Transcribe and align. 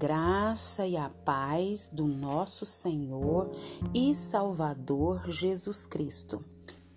graça 0.00 0.86
e 0.86 0.96
a 0.96 1.10
paz 1.10 1.90
do 1.90 2.06
nosso 2.06 2.64
Senhor 2.64 3.54
e 3.92 4.14
Salvador 4.14 5.30
Jesus 5.30 5.86
Cristo. 5.86 6.42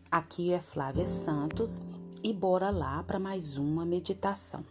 Aqui 0.09 0.53
é 0.53 0.61
Flávia 0.61 1.05
Santos 1.05 1.81
e 2.23 2.31
bora 2.31 2.69
lá 2.69 3.03
para 3.03 3.19
mais 3.19 3.57
uma 3.57 3.83
meditação. 3.83 4.63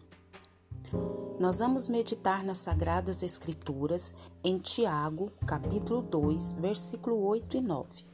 Nós 1.39 1.59
vamos 1.59 1.91
meditar 1.91 2.43
nas 2.43 2.57
Sagradas 2.57 3.23
Escrituras 3.23 4.15
em 4.43 4.59
Tiago, 4.59 5.31
capítulo 5.47 6.01
2, 6.01 6.53
versículo 6.53 7.23
8 7.25 7.59
e 7.59 7.61
9. 7.61 8.07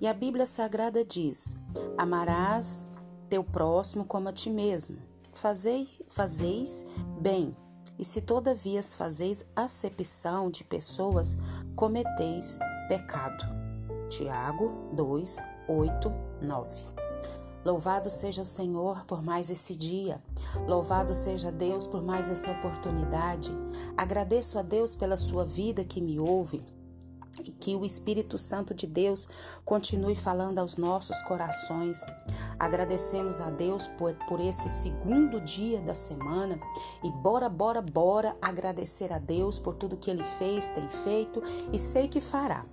E 0.00 0.06
a 0.06 0.14
Bíblia 0.14 0.46
Sagrada 0.46 1.04
diz: 1.04 1.56
Amarás 1.98 2.86
teu 3.28 3.42
próximo 3.42 4.04
como 4.04 4.28
a 4.28 4.32
ti 4.32 4.48
mesmo. 4.48 4.96
Fazeis, 5.34 6.00
fazeis 6.06 6.84
bem 7.20 7.52
e 7.98 8.04
se 8.04 8.20
todavia 8.20 8.82
fazeis 8.82 9.44
acepção 9.54 10.50
de 10.50 10.64
pessoas, 10.64 11.38
cometeis 11.74 12.58
pecado. 12.88 13.44
Tiago 14.08 14.90
2, 14.92 15.38
8, 15.68 16.12
9. 16.42 16.86
Louvado 17.64 18.08
seja 18.08 18.42
o 18.42 18.46
Senhor 18.46 19.04
por 19.06 19.22
mais 19.22 19.50
esse 19.50 19.74
dia. 19.74 20.22
Louvado 20.68 21.14
seja 21.14 21.50
Deus 21.50 21.86
por 21.86 22.00
mais 22.02 22.30
essa 22.30 22.52
oportunidade. 22.52 23.50
Agradeço 23.96 24.58
a 24.58 24.62
Deus 24.62 24.94
pela 24.94 25.16
sua 25.16 25.44
vida 25.44 25.84
que 25.84 26.00
me 26.00 26.20
ouve 26.20 26.62
e 27.44 27.50
que 27.50 27.74
o 27.74 27.84
Espírito 27.84 28.38
Santo 28.38 28.74
de 28.74 28.86
Deus 28.86 29.28
continue 29.64 30.14
falando 30.14 30.58
aos 30.58 30.76
nossos 30.76 31.20
corações. 31.22 32.04
Agradecemos 32.58 33.40
a 33.40 33.50
Deus 33.50 33.86
por, 33.86 34.14
por 34.28 34.40
esse 34.40 34.68
segundo 34.68 35.40
dia 35.40 35.80
da 35.80 35.94
semana 35.94 36.58
e 37.04 37.10
bora, 37.10 37.48
bora, 37.48 37.82
bora 37.82 38.36
agradecer 38.40 39.12
a 39.12 39.18
Deus 39.18 39.58
por 39.58 39.74
tudo 39.74 39.96
que 39.96 40.10
Ele 40.10 40.24
fez, 40.24 40.68
tem 40.68 40.88
feito 40.88 41.42
e 41.72 41.78
sei 41.78 42.08
que 42.08 42.20
fará. 42.20 42.64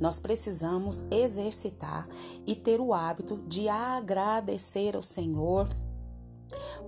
Nós 0.00 0.18
precisamos 0.18 1.06
exercitar 1.10 2.06
e 2.46 2.54
ter 2.54 2.80
o 2.80 2.92
hábito 2.92 3.38
de 3.46 3.68
agradecer 3.68 4.94
ao 4.94 5.02
Senhor 5.02 5.68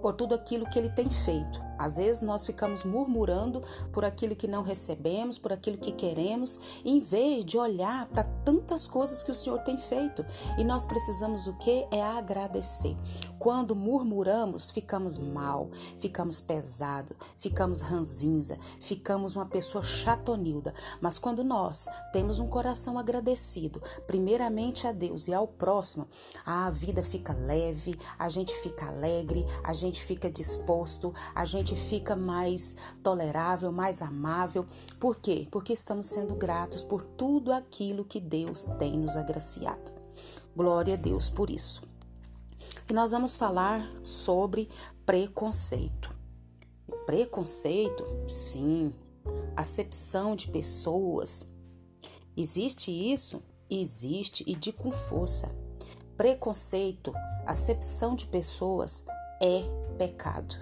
por 0.02 0.12
tudo 0.12 0.34
aquilo 0.34 0.68
que 0.68 0.78
Ele 0.78 0.90
tem 0.90 1.08
feito 1.08 1.67
às 1.78 1.96
vezes 1.96 2.22
nós 2.22 2.44
ficamos 2.44 2.84
murmurando 2.84 3.62
por 3.92 4.04
aquilo 4.04 4.34
que 4.34 4.46
não 4.46 4.62
recebemos, 4.62 5.38
por 5.38 5.52
aquilo 5.52 5.78
que 5.78 5.92
queremos, 5.92 6.58
em 6.84 7.00
vez 7.00 7.44
de 7.44 7.56
olhar 7.56 8.06
para 8.06 8.24
tantas 8.44 8.86
coisas 8.86 9.22
que 9.22 9.30
o 9.30 9.34
Senhor 9.34 9.58
tem 9.60 9.78
feito. 9.78 10.24
E 10.58 10.64
nós 10.64 10.84
precisamos 10.84 11.46
o 11.46 11.56
que? 11.58 11.86
É 11.90 12.02
agradecer. 12.02 12.96
Quando 13.38 13.76
murmuramos, 13.76 14.70
ficamos 14.70 15.16
mal, 15.16 15.70
ficamos 15.98 16.40
pesado, 16.40 17.14
ficamos 17.36 17.80
ranzinza, 17.80 18.58
ficamos 18.80 19.36
uma 19.36 19.46
pessoa 19.46 19.84
chatonilda. 19.84 20.74
Mas 21.00 21.18
quando 21.18 21.44
nós 21.44 21.86
temos 22.12 22.40
um 22.40 22.48
coração 22.48 22.98
agradecido, 22.98 23.80
primeiramente 24.06 24.86
a 24.86 24.92
Deus 24.92 25.28
e 25.28 25.34
ao 25.34 25.46
próximo, 25.46 26.08
a 26.44 26.68
vida 26.70 27.02
fica 27.02 27.32
leve, 27.32 27.96
a 28.18 28.28
gente 28.28 28.52
fica 28.54 28.86
alegre, 28.86 29.46
a 29.62 29.72
gente 29.72 30.02
fica 30.02 30.30
disposto, 30.30 31.14
a 31.34 31.44
gente 31.44 31.76
fica 31.76 32.16
mais 32.16 32.74
tolerável, 33.02 33.70
mais 33.70 34.02
amável. 34.02 34.66
Por 34.98 35.16
quê? 35.16 35.46
Porque 35.50 35.72
estamos 35.72 36.06
sendo 36.06 36.34
gratos 36.34 36.82
por 36.82 37.02
tudo 37.02 37.52
aquilo 37.52 38.04
que 38.04 38.20
Deus 38.20 38.64
tem 38.78 38.98
nos 38.98 39.16
agraciado. 39.16 39.92
Glória 40.56 40.94
a 40.94 40.96
Deus 40.96 41.30
por 41.30 41.50
isso. 41.50 41.97
E 42.88 42.94
nós 42.94 43.10
vamos 43.10 43.36
falar 43.36 43.86
sobre 44.02 44.66
preconceito. 45.04 46.10
Preconceito, 47.04 48.02
sim, 48.26 48.94
acepção 49.54 50.34
de 50.34 50.48
pessoas. 50.48 51.46
Existe 52.34 52.90
isso? 52.90 53.42
Existe 53.68 54.42
e 54.46 54.54
de 54.54 54.72
com 54.72 54.90
força. 54.90 55.54
Preconceito, 56.16 57.12
acepção 57.46 58.16
de 58.16 58.24
pessoas 58.24 59.04
é 59.38 59.62
pecado. 59.98 60.56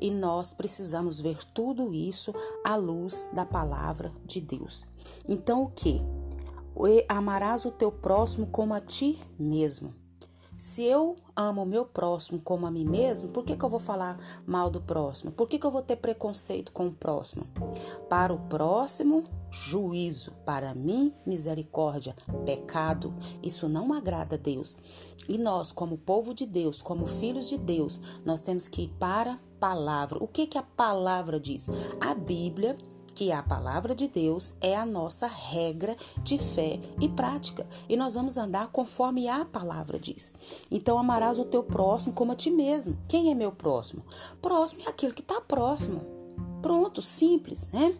E 0.00 0.10
nós 0.10 0.52
precisamos 0.52 1.20
ver 1.20 1.44
tudo 1.54 1.94
isso 1.94 2.34
à 2.64 2.74
luz 2.74 3.28
da 3.32 3.46
palavra 3.46 4.12
de 4.24 4.40
Deus. 4.40 4.84
Então, 5.28 5.62
o 5.62 5.70
que? 5.70 6.00
Amarás 7.08 7.64
o 7.64 7.70
teu 7.70 7.92
próximo 7.92 8.48
como 8.48 8.74
a 8.74 8.80
ti 8.80 9.20
mesmo. 9.38 9.94
Se 10.58 10.82
eu 10.82 11.14
amo 11.36 11.62
o 11.62 11.66
meu 11.66 11.86
próximo 11.86 12.40
como 12.40 12.66
a 12.66 12.70
mim 12.70 12.84
mesmo, 12.84 13.28
por 13.28 13.44
que, 13.44 13.56
que 13.56 13.64
eu 13.64 13.68
vou 13.68 13.78
falar 13.78 14.18
mal 14.44 14.68
do 14.68 14.80
próximo? 14.80 15.30
Por 15.30 15.48
que, 15.48 15.56
que 15.56 15.64
eu 15.64 15.70
vou 15.70 15.82
ter 15.82 15.94
preconceito 15.94 16.72
com 16.72 16.88
o 16.88 16.92
próximo? 16.92 17.46
Para 18.08 18.34
o 18.34 18.40
próximo, 18.40 19.22
juízo. 19.52 20.32
Para 20.44 20.74
mim, 20.74 21.14
misericórdia. 21.24 22.16
Pecado. 22.44 23.14
Isso 23.40 23.68
não 23.68 23.92
agrada 23.92 24.34
a 24.34 24.38
Deus. 24.38 24.78
E 25.28 25.38
nós, 25.38 25.70
como 25.70 25.96
povo 25.96 26.34
de 26.34 26.44
Deus, 26.44 26.82
como 26.82 27.06
filhos 27.06 27.48
de 27.48 27.56
Deus, 27.56 28.00
nós 28.24 28.40
temos 28.40 28.66
que 28.66 28.82
ir 28.82 28.92
para 28.98 29.34
a 29.34 29.38
palavra. 29.60 30.18
O 30.20 30.26
que, 30.26 30.44
que 30.44 30.58
a 30.58 30.62
palavra 30.64 31.38
diz? 31.38 31.68
A 32.00 32.14
Bíblia 32.14 32.76
que 33.18 33.32
a 33.32 33.42
palavra 33.42 33.96
de 33.96 34.06
Deus 34.06 34.54
é 34.60 34.76
a 34.76 34.86
nossa 34.86 35.26
regra 35.26 35.96
de 36.22 36.38
fé 36.38 36.78
e 37.00 37.08
prática. 37.08 37.66
E 37.88 37.96
nós 37.96 38.14
vamos 38.14 38.36
andar 38.36 38.68
conforme 38.68 39.28
a 39.28 39.44
palavra 39.44 39.98
diz. 39.98 40.36
Então 40.70 40.96
amarás 40.96 41.36
o 41.40 41.44
teu 41.44 41.64
próximo 41.64 42.12
como 42.12 42.30
a 42.30 42.36
ti 42.36 42.48
mesmo. 42.48 42.96
Quem 43.08 43.32
é 43.32 43.34
meu 43.34 43.50
próximo? 43.50 44.04
Próximo 44.40 44.82
é 44.86 44.90
aquele 44.90 45.12
que 45.14 45.22
está 45.22 45.40
próximo. 45.40 46.00
Pronto, 46.62 47.02
simples, 47.02 47.66
né? 47.72 47.92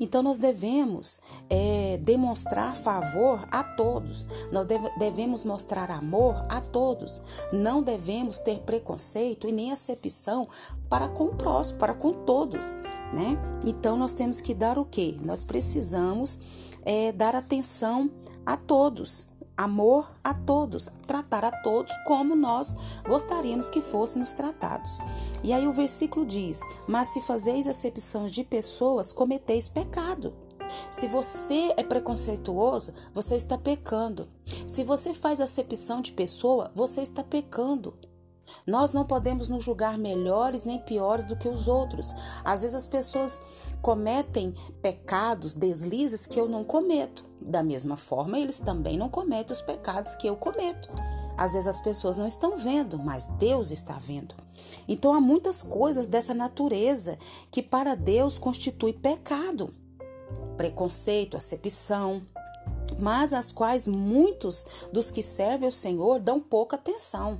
Então 0.00 0.20
nós 0.20 0.36
devemos 0.36 1.20
é, 1.48 1.98
demonstrar 2.02 2.74
favor 2.74 3.46
a 3.50 3.62
todos, 3.62 4.26
nós 4.50 4.66
deve, 4.66 4.88
devemos 4.98 5.44
mostrar 5.44 5.90
amor 5.90 6.34
a 6.48 6.60
todos, 6.60 7.20
não 7.52 7.82
devemos 7.82 8.40
ter 8.40 8.60
preconceito 8.60 9.48
e 9.48 9.52
nem 9.52 9.72
acepção 9.72 10.48
para 10.88 11.08
com 11.08 11.24
o 11.24 11.34
próximo, 11.34 11.78
para 11.78 11.94
com 11.94 12.12
todos, 12.12 12.78
né? 13.12 13.36
Então 13.64 13.96
nós 13.96 14.14
temos 14.14 14.40
que 14.40 14.54
dar 14.54 14.78
o 14.78 14.84
que? 14.84 15.18
Nós 15.22 15.44
precisamos 15.44 16.38
é, 16.84 17.12
dar 17.12 17.34
atenção 17.34 18.10
a 18.44 18.56
todos, 18.56 19.26
amor 19.56 20.10
a 20.22 20.32
todos, 20.32 20.88
tratar 21.06 21.44
a 21.44 21.50
todos 21.50 21.92
como 22.06 22.36
nós 22.36 22.76
gostaríamos 23.06 23.68
que 23.68 23.80
fôssemos 23.80 24.32
tratados. 24.32 25.00
E 25.42 25.52
aí 25.52 25.66
o 25.66 25.72
versículo 25.72 26.24
diz: 26.24 26.62
Mas 26.86 27.08
se 27.08 27.20
fazeis 27.20 27.66
acepção 27.66 28.26
de 28.26 28.44
pessoas, 28.44 29.12
cometeis 29.12 29.68
pecado. 29.68 30.34
Se 30.90 31.06
você 31.06 31.72
é 31.76 31.82
preconceituoso, 31.82 32.92
você 33.14 33.36
está 33.36 33.56
pecando. 33.56 34.28
Se 34.66 34.84
você 34.84 35.14
faz 35.14 35.40
acepção 35.40 36.00
de 36.02 36.12
pessoa, 36.12 36.70
você 36.74 37.00
está 37.00 37.24
pecando. 37.24 37.94
Nós 38.66 38.92
não 38.92 39.04
podemos 39.04 39.48
nos 39.48 39.64
julgar 39.64 39.98
melhores 39.98 40.64
nem 40.64 40.78
piores 40.78 41.24
do 41.24 41.36
que 41.36 41.48
os 41.48 41.68
outros. 41.68 42.14
Às 42.44 42.62
vezes 42.62 42.74
as 42.74 42.86
pessoas 42.86 43.40
cometem 43.82 44.54
pecados, 44.82 45.54
deslizes 45.54 46.26
que 46.26 46.38
eu 46.38 46.48
não 46.48 46.64
cometo. 46.64 47.24
Da 47.40 47.62
mesma 47.62 47.96
forma, 47.96 48.38
eles 48.38 48.60
também 48.60 48.96
não 48.96 49.08
cometem 49.08 49.52
os 49.52 49.62
pecados 49.62 50.14
que 50.14 50.26
eu 50.26 50.36
cometo. 50.36 50.88
Às 51.36 51.52
vezes 51.52 51.68
as 51.68 51.80
pessoas 51.80 52.16
não 52.16 52.26
estão 52.26 52.58
vendo, 52.58 52.98
mas 52.98 53.26
Deus 53.38 53.70
está 53.70 53.94
vendo. 53.94 54.34
Então 54.88 55.14
há 55.14 55.20
muitas 55.20 55.62
coisas 55.62 56.08
dessa 56.08 56.34
natureza 56.34 57.16
que 57.50 57.62
para 57.62 57.94
Deus 57.94 58.38
constitui 58.38 58.92
pecado. 58.92 59.72
Preconceito, 60.56 61.36
acepção, 61.36 62.20
mas 62.98 63.32
às 63.32 63.52
quais 63.52 63.86
muitos 63.86 64.66
dos 64.92 65.10
que 65.10 65.22
servem 65.22 65.66
ao 65.66 65.72
Senhor 65.72 66.20
dão 66.20 66.40
pouca 66.40 66.76
atenção. 66.76 67.38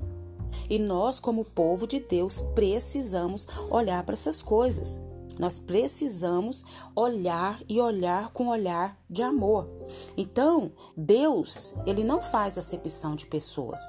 E 0.68 0.78
nós, 0.78 1.20
como 1.20 1.44
povo 1.44 1.86
de 1.86 2.00
Deus, 2.00 2.40
precisamos 2.54 3.46
olhar 3.70 4.02
para 4.04 4.14
essas 4.14 4.42
coisas. 4.42 5.00
Nós 5.38 5.58
precisamos 5.58 6.64
olhar 6.96 7.62
e 7.68 7.80
olhar 7.80 8.32
com 8.32 8.48
olhar 8.48 8.98
de 9.08 9.22
amor. 9.22 9.68
Então, 10.16 10.72
Deus, 10.96 11.72
ele 11.86 12.02
não 12.02 12.20
faz 12.20 12.58
acepção 12.58 13.14
de 13.14 13.26
pessoas. 13.26 13.80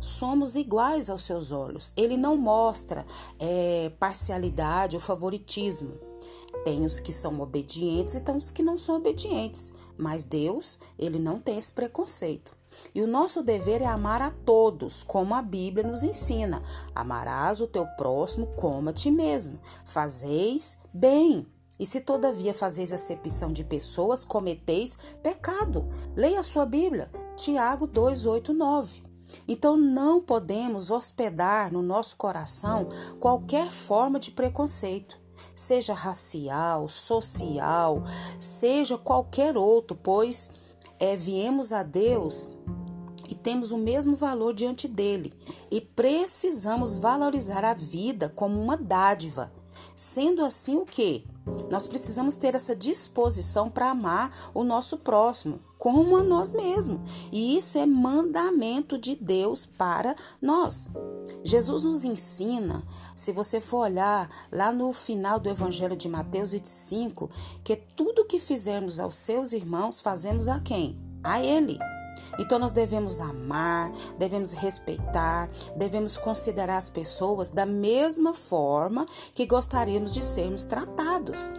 Somos 0.00 0.56
iguais 0.56 1.08
aos 1.08 1.22
seus 1.22 1.52
olhos. 1.52 1.92
Ele 1.96 2.16
não 2.16 2.36
mostra 2.36 3.06
é, 3.38 3.92
parcialidade 4.00 4.96
ou 4.96 5.00
favoritismo. 5.00 5.92
Tem 6.64 6.84
os 6.84 6.98
que 6.98 7.12
são 7.12 7.40
obedientes 7.40 8.16
e 8.16 8.20
tem 8.20 8.36
os 8.36 8.50
que 8.50 8.62
não 8.62 8.76
são 8.76 8.96
obedientes. 8.96 9.72
Mas 9.96 10.24
Deus, 10.24 10.78
ele 10.98 11.18
não 11.18 11.38
tem 11.38 11.56
esse 11.56 11.70
preconceito. 11.70 12.57
E 12.94 13.02
o 13.02 13.06
nosso 13.06 13.42
dever 13.42 13.82
é 13.82 13.86
amar 13.86 14.22
a 14.22 14.30
todos, 14.30 15.02
como 15.02 15.34
a 15.34 15.42
Bíblia 15.42 15.86
nos 15.86 16.02
ensina. 16.02 16.62
Amarás 16.94 17.60
o 17.60 17.66
teu 17.66 17.86
próximo 17.96 18.46
como 18.56 18.90
a 18.90 18.92
ti 18.92 19.10
mesmo. 19.10 19.58
Fazeis 19.84 20.78
bem. 20.92 21.46
E 21.78 21.86
se 21.86 22.00
todavia 22.00 22.52
fazeis 22.52 22.90
acepção 22.90 23.52
de 23.52 23.62
pessoas, 23.62 24.24
cometeis 24.24 24.98
pecado. 25.22 25.88
Leia 26.16 26.40
a 26.40 26.42
sua 26.42 26.66
Bíblia, 26.66 27.10
Tiago 27.36 27.86
2, 27.86 28.26
8, 28.26 28.52
9. 28.52 29.02
Então 29.46 29.76
não 29.76 30.20
podemos 30.20 30.90
hospedar 30.90 31.72
no 31.72 31.82
nosso 31.82 32.16
coração 32.16 32.88
qualquer 33.20 33.70
forma 33.70 34.18
de 34.18 34.30
preconceito. 34.30 35.18
seja 35.54 35.94
racial, 35.94 36.88
social, 36.88 38.02
seja 38.40 38.98
qualquer 38.98 39.56
outro, 39.56 39.96
pois 39.96 40.50
é, 40.98 41.16
viemos 41.16 41.72
a 41.72 41.82
Deus 41.82 42.48
e 43.28 43.34
temos 43.34 43.70
o 43.70 43.78
mesmo 43.78 44.16
valor 44.16 44.54
diante 44.54 44.88
dele 44.88 45.32
e 45.70 45.80
precisamos 45.80 46.96
valorizar 46.96 47.64
a 47.64 47.74
vida 47.74 48.28
como 48.34 48.60
uma 48.60 48.76
dádiva. 48.76 49.52
Sendo 49.94 50.44
assim, 50.44 50.76
o 50.76 50.84
que? 50.86 51.24
Nós 51.70 51.86
precisamos 51.86 52.36
ter 52.36 52.54
essa 52.54 52.74
disposição 52.74 53.70
para 53.70 53.90
amar 53.90 54.50
o 54.54 54.64
nosso 54.64 54.98
próximo 54.98 55.60
como 55.78 56.16
a 56.16 56.22
nós 56.24 56.50
mesmos. 56.50 57.00
E 57.32 57.56
isso 57.56 57.78
é 57.78 57.86
mandamento 57.86 58.98
de 58.98 59.14
Deus 59.14 59.64
para 59.64 60.14
nós. 60.42 60.90
Jesus 61.44 61.84
nos 61.84 62.04
ensina, 62.04 62.82
se 63.14 63.32
você 63.32 63.60
for 63.60 63.78
olhar 63.78 64.28
lá 64.52 64.72
no 64.72 64.92
final 64.92 65.38
do 65.38 65.48
Evangelho 65.48 65.96
de 65.96 66.08
Mateus 66.08 66.52
25, 66.52 67.30
que 67.62 67.76
tudo 67.76 68.24
que 68.24 68.38
fizermos 68.38 68.98
aos 68.98 69.16
seus 69.16 69.52
irmãos, 69.52 70.00
fazemos 70.00 70.48
a 70.48 70.60
quem? 70.60 70.98
A 71.22 71.40
Ele. 71.40 71.78
Então 72.38 72.58
nós 72.58 72.72
devemos 72.72 73.20
amar, 73.20 73.90
devemos 74.16 74.52
respeitar, 74.52 75.50
devemos 75.76 76.16
considerar 76.16 76.78
as 76.78 76.88
pessoas 76.88 77.50
da 77.50 77.66
mesma 77.66 78.32
forma 78.32 79.06
que 79.34 79.44
gostaríamos 79.44 80.12
de 80.12 80.22
sermos 80.22 80.64
tratados. 80.64 81.50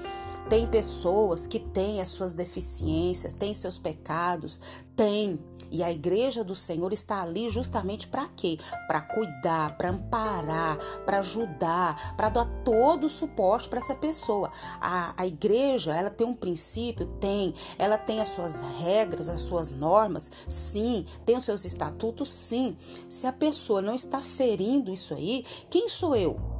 Tem 0.49 0.65
pessoas 0.65 1.45
que 1.45 1.59
têm 1.59 2.01
as 2.01 2.09
suas 2.09 2.33
deficiências, 2.33 3.33
têm 3.33 3.53
seus 3.53 3.77
pecados, 3.77 4.59
tem. 4.95 5.39
E 5.71 5.83
a 5.83 5.91
igreja 5.91 6.43
do 6.43 6.55
Senhor 6.55 6.91
está 6.91 7.21
ali 7.21 7.47
justamente 7.49 8.07
para 8.07 8.27
quê? 8.29 8.57
Para 8.87 9.01
cuidar, 9.01 9.77
para 9.77 9.89
amparar, 9.89 10.77
para 11.05 11.19
ajudar, 11.19 12.15
para 12.17 12.29
dar 12.29 12.45
todo 12.63 13.03
o 13.03 13.09
suporte 13.09 13.69
para 13.69 13.77
essa 13.77 13.93
pessoa. 13.93 14.51
A, 14.81 15.13
a 15.15 15.27
igreja, 15.27 15.93
ela 15.93 16.09
tem 16.09 16.25
um 16.25 16.33
princípio? 16.33 17.05
Tem. 17.19 17.53
Ela 17.77 17.99
tem 17.99 18.19
as 18.19 18.29
suas 18.29 18.55
regras, 18.79 19.29
as 19.29 19.41
suas 19.41 19.69
normas? 19.69 20.31
Sim. 20.47 21.05
Tem 21.23 21.37
os 21.37 21.45
seus 21.45 21.63
estatutos? 21.63 22.33
Sim. 22.33 22.75
Se 23.07 23.27
a 23.27 23.31
pessoa 23.31 23.83
não 23.83 23.93
está 23.93 24.19
ferindo 24.19 24.91
isso 24.91 25.13
aí, 25.13 25.45
quem 25.69 25.87
sou 25.87 26.15
eu? 26.15 26.58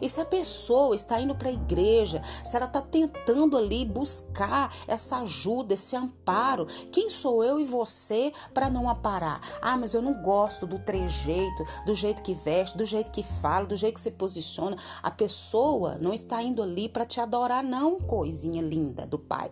E 0.00 0.08
se 0.08 0.20
a 0.20 0.24
pessoa 0.24 0.94
está 0.94 1.20
indo 1.20 1.34
para 1.34 1.48
a 1.48 1.52
igreja, 1.52 2.22
se 2.44 2.56
ela 2.56 2.66
está 2.66 2.80
tentando 2.80 3.56
ali 3.56 3.84
buscar 3.84 4.74
essa 4.86 5.18
ajuda, 5.18 5.74
esse 5.74 5.96
amparo, 5.96 6.66
quem 6.90 7.08
sou 7.08 7.44
eu 7.44 7.60
e 7.60 7.64
você 7.64 8.32
para 8.52 8.70
não 8.70 8.88
aparar? 8.88 9.40
Ah, 9.60 9.76
mas 9.76 9.94
eu 9.94 10.02
não 10.02 10.22
gosto 10.22 10.66
do 10.66 10.78
trejeito, 10.78 11.64
do 11.86 11.94
jeito 11.94 12.22
que 12.22 12.34
veste, 12.34 12.76
do 12.76 12.84
jeito 12.84 13.10
que 13.10 13.22
fala, 13.22 13.66
do 13.66 13.76
jeito 13.76 13.94
que 13.94 14.00
se 14.00 14.10
posiciona. 14.10 14.76
A 15.02 15.10
pessoa 15.10 15.96
não 16.00 16.12
está 16.12 16.42
indo 16.42 16.62
ali 16.62 16.88
para 16.88 17.06
te 17.06 17.20
adorar, 17.20 17.62
não, 17.62 17.98
coisinha 17.98 18.62
linda 18.62 19.06
do 19.06 19.18
Pai. 19.18 19.50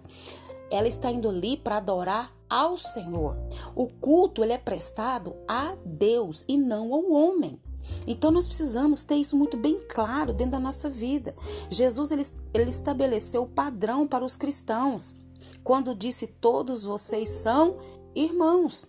Ela 0.71 0.89
está 0.89 1.11
indo 1.11 1.29
ali 1.29 1.57
para 1.57 1.79
adorar 1.79 2.33
ao 2.49 2.77
Senhor. 2.77 3.37
O 3.75 3.87
culto 3.87 4.43
ele 4.43 4.53
é 4.53 4.59
prestado 4.59 5.37
a 5.47 5.77
Deus 5.85 6.45
e 6.49 6.57
não 6.57 6.95
ao 6.95 7.11
homem. 7.11 7.61
Então 8.06 8.31
nós 8.31 8.47
precisamos 8.47 9.03
ter 9.03 9.17
isso 9.17 9.37
muito 9.37 9.56
bem 9.56 9.81
claro 9.89 10.33
dentro 10.33 10.53
da 10.53 10.61
nossa 10.61 10.89
vida. 10.89 11.35
Jesus 11.71 12.11
ele, 12.11 12.27
ele 12.55 12.71
estabeleceu 12.71 13.43
o 13.43 13.49
padrão 13.49 14.06
para 14.06 14.25
os 14.25 14.37
cristãos 14.37 15.17
quando 15.62 15.95
disse: 15.95 16.27
Todos 16.27 16.85
vocês 16.85 17.29
são 17.29 17.77
irmãos. 18.15 18.87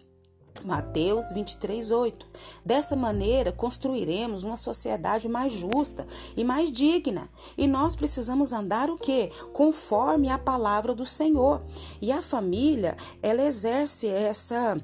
Mateus 0.64 1.32
23, 1.32 1.90
8. 1.90 2.28
Dessa 2.66 2.96
maneira, 2.96 3.52
construiremos 3.52 4.44
uma 4.44 4.58
sociedade 4.58 5.30
mais 5.30 5.54
justa 5.54 6.06
e 6.36 6.44
mais 6.44 6.72
digna. 6.72 7.30
E 7.58 7.68
nós 7.68 7.96
precisamos 7.96 8.52
andar 8.52 8.90
o 8.90 8.98
quê? 8.98 9.32
Conforme 9.54 10.30
a 10.30 10.38
palavra 10.38 10.94
do 10.94 11.06
Senhor. 11.06 11.62
E 12.02 12.12
a 12.12 12.22
família, 12.22 12.98
ela 13.22 13.44
exerce 13.44 14.08
essa 14.08 14.78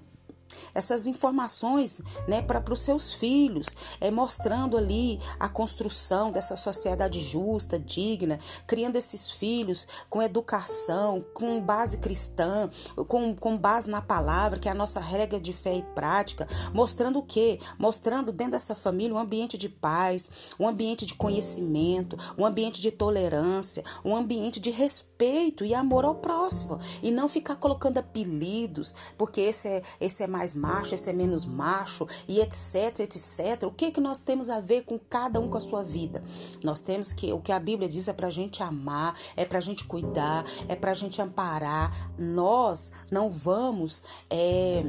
essas 0.73 1.07
informações 1.07 2.01
né, 2.27 2.41
para 2.41 2.63
os 2.71 2.79
seus 2.79 3.13
filhos, 3.13 3.67
é, 3.99 4.11
mostrando 4.11 4.77
ali 4.77 5.19
a 5.39 5.47
construção 5.49 6.31
dessa 6.31 6.55
sociedade 6.55 7.19
justa, 7.19 7.79
digna, 7.79 8.39
criando 8.67 8.95
esses 8.95 9.29
filhos 9.31 9.87
com 10.09 10.21
educação, 10.21 11.23
com 11.33 11.61
base 11.61 11.97
cristã, 11.97 12.69
com, 13.07 13.35
com 13.35 13.57
base 13.57 13.89
na 13.89 14.01
palavra, 14.01 14.59
que 14.59 14.67
é 14.67 14.71
a 14.71 14.75
nossa 14.75 14.99
regra 14.99 15.39
de 15.39 15.53
fé 15.53 15.77
e 15.77 15.81
prática, 15.81 16.47
mostrando 16.73 17.19
o 17.19 17.23
quê? 17.23 17.59
Mostrando 17.77 18.31
dentro 18.31 18.53
dessa 18.53 18.75
família 18.75 19.15
um 19.15 19.19
ambiente 19.19 19.57
de 19.57 19.69
paz, 19.69 20.29
um 20.59 20.67
ambiente 20.67 21.05
de 21.05 21.15
conhecimento, 21.15 22.17
um 22.37 22.45
ambiente 22.45 22.81
de 22.81 22.91
tolerância, 22.91 23.83
um 24.03 24.15
ambiente 24.15 24.59
de 24.59 24.69
respeito 24.69 25.14
e 25.63 25.73
amor 25.73 26.05
ao 26.05 26.15
próximo. 26.15 26.79
E 27.01 27.11
não 27.11 27.29
ficar 27.29 27.55
colocando 27.55 27.97
apelidos, 27.97 28.93
porque 29.17 29.41
esse 29.41 29.67
é, 29.67 29.81
esse 29.99 30.23
é 30.23 30.27
mais 30.27 30.53
macho, 30.53 30.93
esse 30.93 31.09
é 31.09 31.13
menos 31.13 31.45
macho 31.45 32.07
e 32.27 32.39
etc, 32.39 32.99
etc. 32.99 33.63
O 33.63 33.71
que 33.71 33.91
que 33.91 34.01
nós 34.01 34.21
temos 34.21 34.49
a 34.49 34.59
ver 34.59 34.83
com 34.83 34.99
cada 34.99 35.39
um 35.39 35.47
com 35.47 35.57
a 35.57 35.61
sua 35.61 35.83
vida? 35.83 36.23
Nós 36.63 36.81
temos 36.81 37.13
que 37.13 37.31
o 37.31 37.39
que 37.39 37.51
a 37.51 37.59
Bíblia 37.59 37.87
diz 37.87 38.07
é 38.07 38.13
para 38.13 38.27
a 38.27 38.31
gente 38.31 38.61
amar, 38.61 39.17
é 39.35 39.45
para 39.45 39.59
a 39.59 39.61
gente 39.61 39.85
cuidar, 39.85 40.43
é 40.67 40.75
para 40.75 40.91
a 40.91 40.95
gente 40.95 41.21
amparar. 41.21 42.11
Nós 42.17 42.91
não 43.11 43.29
vamos 43.29 44.01
é, 44.29 44.83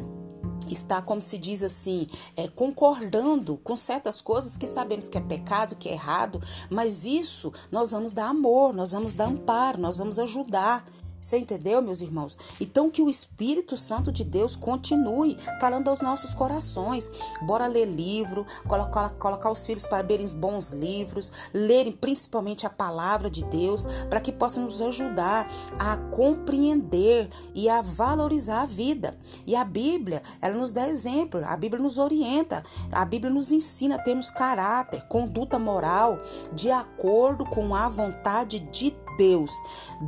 estar, 0.69 1.03
como 1.03 1.23
se 1.23 1.38
diz 1.38 1.62
assim, 1.62 2.06
é, 2.37 2.49
concordando 2.49 3.56
com 3.59 3.77
certas 3.77 4.21
coisas 4.21 4.56
que 4.56 4.67
sabemos 4.67 5.09
que 5.09 5.19
é 5.19 5.21
pecado, 5.21 5.77
que 5.77 5.88
é 5.88 5.93
errado, 5.93 6.41
mas 6.71 7.05
isso 7.05 7.53
nós 7.71 7.91
vamos 7.91 8.12
dar 8.12 8.29
amor, 8.29 8.75
nós 8.75 8.93
vamos 8.93 9.12
dar 9.12 9.27
amparo, 9.27 9.81
nós 9.81 9.99
vamos 9.99 10.19
ajudar. 10.19 10.85
Você 11.26 11.38
entendeu, 11.38 11.82
meus 11.82 12.02
irmãos? 12.02 12.38
Então 12.61 12.88
que 12.88 13.02
o 13.02 13.11
Espírito 13.11 13.76
Santo 13.76 14.12
de 14.12 14.23
Deus 14.23 14.55
continue 14.55 15.37
falando 15.61 15.88
aos 15.88 16.00
nossos 16.00 16.32
corações. 16.32 17.11
Bora 17.43 17.67
ler 17.67 17.87
livro, 17.87 18.46
colocar, 18.69 19.11
colocar 19.11 19.50
os 19.50 19.67
filhos 19.67 19.88
para 19.88 20.06
lerem 20.06 20.25
bons 20.34 20.70
livros, 20.70 21.32
lerem 21.52 21.90
principalmente 21.90 22.64
a 22.64 22.70
palavra 22.70 23.28
de 23.28 23.43
Deus, 23.46 23.87
para 24.08 24.20
que 24.20 24.31
possam 24.31 24.62
nos 24.62 24.81
ajudar 24.81 25.49
a 25.81 25.96
compreender 25.96 27.29
e 27.52 27.69
a 27.69 27.82
valorizar 27.82 28.62
a 28.62 28.67
vida. 28.67 29.19
E 29.44 29.56
a 29.56 29.64
Bíblia, 29.64 30.22
ela 30.40 30.55
nos 30.55 30.70
dá 30.70 30.88
exemplo, 30.88 31.44
a 31.44 31.56
Bíblia 31.56 31.82
nos 31.82 31.99
orienta, 31.99 32.62
a 32.93 33.05
Bíblia 33.05 33.32
nos 33.32 33.50
ensina 33.50 33.96
a 33.96 34.00
termos 34.00 34.31
caráter, 34.31 35.02
conduta 35.08 35.58
moral 35.58 36.19
de 36.52 36.70
acordo 36.70 37.44
com 37.46 37.74
a 37.74 37.89
vontade 37.89 38.60
de 38.60 38.91
Deus 38.91 39.06
Deus. 39.17 39.53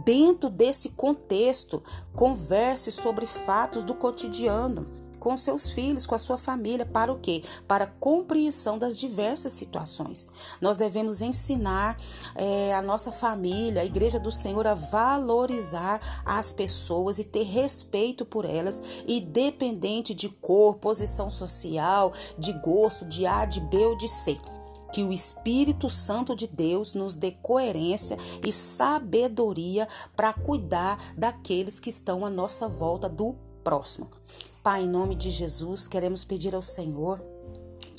Dentro 0.05 0.50
desse 0.50 0.91
contexto, 0.91 1.83
converse 2.15 2.91
sobre 2.91 3.27
fatos 3.27 3.83
do 3.83 3.95
cotidiano 3.95 4.87
com 5.19 5.37
seus 5.37 5.71
filhos, 5.71 6.07
com 6.07 6.15
a 6.15 6.19
sua 6.19 6.38
família, 6.38 6.87
para 6.87 7.12
o 7.12 7.19
quê? 7.19 7.43
Para 7.67 7.85
a 7.85 7.88
compreensão 7.88 8.79
das 8.79 8.99
diversas 8.99 9.53
situações. 9.53 10.29
Nós 10.61 10.77
devemos 10.77 11.21
ensinar 11.21 11.97
é, 12.35 12.75
a 12.75 12.81
nossa 12.81 13.12
família, 13.12 13.83
a 13.83 13.85
Igreja 13.85 14.19
do 14.19 14.33
Senhor, 14.33 14.67
a 14.67 14.75
valorizar 14.75 16.23
as 16.25 16.53
pessoas 16.53 17.19
e 17.19 17.25
ter 17.25 17.45
respeito 17.45 18.25
por 18.25 18.45
elas, 18.45 18.83
independente 19.07 20.15
de 20.15 20.29
cor, 20.29 20.77
posição 20.77 21.31
social, 21.31 22.12
de 22.38 22.53
gosto, 22.53 23.05
de 23.05 23.27
A, 23.27 23.45
de 23.45 23.61
B 23.61 23.77
ou 23.79 23.97
de 23.97 24.09
C 24.09 24.38
que 24.99 25.05
o 25.05 25.12
Espírito 25.12 25.88
Santo 25.88 26.35
de 26.35 26.49
Deus 26.49 26.93
nos 26.93 27.14
dê 27.14 27.31
coerência 27.31 28.17
e 28.45 28.50
sabedoria 28.50 29.87
para 30.17 30.33
cuidar 30.33 31.14
daqueles 31.17 31.78
que 31.78 31.88
estão 31.88 32.26
à 32.26 32.31
nossa 32.31 32.67
volta 32.67 33.09
do 33.09 33.37
próximo. 33.62 34.11
Pai, 34.61 34.83
em 34.83 34.88
nome 34.88 35.14
de 35.14 35.31
Jesus, 35.31 35.87
queremos 35.87 36.25
pedir 36.25 36.52
ao 36.52 36.62
Senhor 36.62 37.23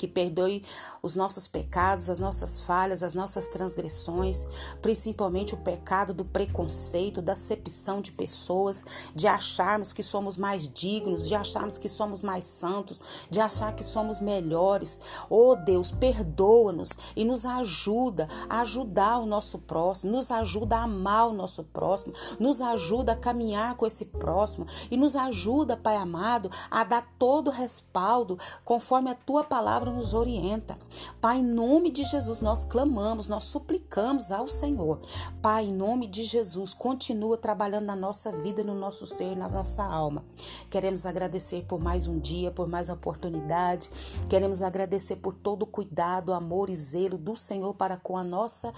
que 0.00 0.08
perdoe 0.08 0.62
os 1.02 1.14
nossos 1.14 1.46
pecados, 1.46 2.08
as 2.08 2.18
nossas 2.18 2.60
falhas, 2.60 3.02
as 3.02 3.12
nossas 3.12 3.48
transgressões, 3.48 4.46
principalmente 4.80 5.52
o 5.52 5.58
pecado 5.58 6.14
do 6.14 6.24
preconceito, 6.24 7.20
da 7.20 7.34
acepção 7.34 8.00
de 8.00 8.10
pessoas, 8.12 8.82
de 9.14 9.28
acharmos 9.28 9.92
que 9.92 10.02
somos 10.02 10.38
mais 10.38 10.66
dignos, 10.66 11.28
de 11.28 11.34
acharmos 11.34 11.76
que 11.76 11.86
somos 11.88 12.22
mais 12.22 12.44
santos, 12.44 13.26
de 13.28 13.40
achar 13.40 13.74
que 13.74 13.84
somos 13.84 14.20
melhores. 14.20 15.00
Oh 15.28 15.54
Deus, 15.54 15.90
perdoa-nos 15.90 16.90
e 17.14 17.22
nos 17.22 17.44
ajuda 17.44 18.26
a 18.48 18.62
ajudar 18.62 19.18
o 19.18 19.26
nosso 19.26 19.58
próximo, 19.58 20.12
nos 20.12 20.30
ajuda 20.30 20.76
a 20.76 20.84
amar 20.84 21.28
o 21.28 21.34
nosso 21.34 21.64
próximo, 21.64 22.14
nos 22.38 22.62
ajuda 22.62 23.12
a 23.12 23.16
caminhar 23.16 23.76
com 23.76 23.84
esse 23.84 24.06
próximo 24.06 24.66
e 24.90 24.96
nos 24.96 25.14
ajuda, 25.14 25.76
Pai 25.76 25.96
amado, 25.96 26.50
a 26.70 26.84
dar 26.84 27.06
todo 27.18 27.48
o 27.48 27.52
respaldo 27.52 28.38
conforme 28.64 29.10
a 29.10 29.14
tua 29.14 29.44
palavra 29.44 29.89
palavra 29.90 29.92
nos 29.92 30.14
orienta. 30.14 30.78
Pai, 31.20 31.38
em 31.38 31.44
nome 31.44 31.90
de 31.90 32.04
Jesus, 32.04 32.40
nós 32.40 32.64
clamamos, 32.64 33.26
nós 33.26 33.44
suplicamos 33.44 34.30
ao 34.30 34.48
Senhor. 34.48 35.00
Pai, 35.42 35.64
em 35.64 35.72
nome 35.72 36.06
de 36.06 36.22
Jesus, 36.22 36.72
continua 36.72 37.36
trabalhando 37.36 37.86
na 37.86 37.96
nossa 37.96 38.32
vida, 38.32 38.62
no 38.62 38.74
nosso 38.74 39.04
ser, 39.04 39.36
na 39.36 39.48
nossa 39.48 39.84
alma. 39.84 40.24
Queremos 40.70 41.04
agradecer 41.04 41.64
por 41.66 41.80
mais 41.80 42.06
um 42.06 42.18
dia, 42.18 42.50
por 42.50 42.68
mais 42.68 42.88
uma 42.88 42.94
oportunidade. 42.94 43.90
Queremos 44.28 44.62
agradecer 44.62 45.16
por 45.16 45.34
todo 45.34 45.62
o 45.62 45.66
cuidado, 45.66 46.32
amor 46.32 46.70
e 46.70 46.76
zelo 46.76 47.18
do 47.18 47.36
Senhor 47.36 47.74
para 47.74 47.96
com 47.96 48.16
a 48.16 48.24
nossa 48.24 48.72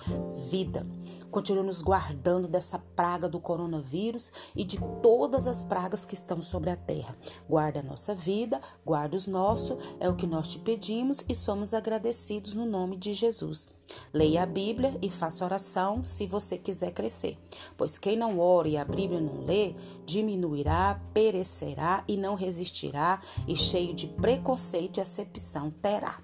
vida. 0.50 0.86
Continua 1.30 1.62
nos 1.62 1.80
guardando 1.80 2.46
dessa 2.46 2.78
praga 2.94 3.26
do 3.26 3.40
coronavírus 3.40 4.30
e 4.54 4.64
de 4.64 4.78
todas 5.02 5.46
as 5.46 5.62
pragas 5.62 6.04
que 6.04 6.14
estão 6.14 6.42
sobre 6.42 6.68
a 6.68 6.76
terra. 6.76 7.16
Guarda 7.48 7.80
a 7.80 7.82
nossa 7.82 8.14
vida, 8.14 8.60
guarda 8.84 9.16
os 9.16 9.26
nossos, 9.26 9.78
é 9.98 10.10
o 10.10 10.14
que 10.14 10.26
nós 10.26 10.48
te 10.48 10.58
pedimos 11.02 11.24
e 11.28 11.34
somos 11.34 11.74
agradecidos 11.74 12.54
no 12.54 12.64
nome 12.64 12.96
de 12.96 13.12
Jesus. 13.12 13.68
Leia 14.12 14.44
a 14.44 14.46
Bíblia 14.46 14.96
e 15.02 15.10
faça 15.10 15.44
oração 15.44 16.04
se 16.04 16.26
você 16.26 16.56
quiser 16.56 16.92
crescer, 16.92 17.36
pois 17.76 17.98
quem 17.98 18.16
não 18.16 18.38
ora 18.38 18.68
e 18.68 18.76
a 18.76 18.84
Bíblia 18.84 19.20
não 19.20 19.44
lê, 19.44 19.74
diminuirá, 20.06 21.00
perecerá 21.12 22.04
e 22.06 22.16
não 22.16 22.36
resistirá, 22.36 23.20
e 23.48 23.56
cheio 23.56 23.92
de 23.92 24.06
preconceito 24.06 24.98
e 24.98 25.00
acepção 25.00 25.70
terá. 25.70 26.18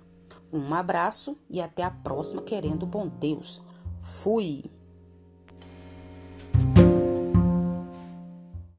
Um 0.52 0.73
abraço 0.73 1.37
e 1.50 1.61
até 1.61 1.82
a 1.82 1.90
próxima, 1.90 2.40
querendo 2.40 2.87
bom 2.87 3.08
Deus. 3.08 3.61
Fui! 4.00 4.77